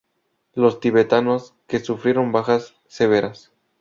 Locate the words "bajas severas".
2.31-3.51